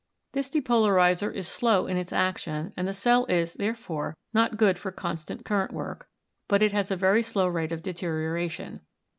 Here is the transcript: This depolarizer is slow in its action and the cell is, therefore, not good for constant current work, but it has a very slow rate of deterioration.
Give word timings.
This 0.33 0.49
depolarizer 0.49 1.31
is 1.31 1.47
slow 1.47 1.85
in 1.85 1.95
its 1.95 2.11
action 2.11 2.73
and 2.75 2.87
the 2.87 2.91
cell 2.95 3.27
is, 3.27 3.53
therefore, 3.53 4.17
not 4.33 4.57
good 4.57 4.79
for 4.79 4.91
constant 4.91 5.45
current 5.45 5.73
work, 5.73 6.07
but 6.47 6.63
it 6.63 6.71
has 6.71 6.89
a 6.89 6.95
very 6.95 7.21
slow 7.21 7.45
rate 7.45 7.71
of 7.71 7.83
deterioration. 7.83 8.81